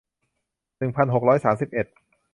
[0.77, 1.87] หนึ่งพันหกร้อยสามสิบเอ็ด